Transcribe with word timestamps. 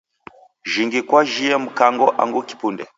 Jhingi 0.71 0.99
kwajhie 1.07 1.57
Mkango 1.57 2.05
angu 2.21 2.39
kipunde? 2.49 2.83